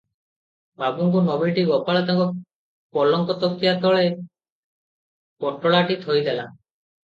[0.83, 2.25] ବାବୁଙ୍କୁ ନ ଭେଟି ଗୋପାଳ ତାଙ୍କ
[2.99, 4.03] ପଲଙ୍କ ତକିଆ ତଳେ
[5.47, 6.53] ପୋଟଳାଟି ଥୋଇ ଦେଲା।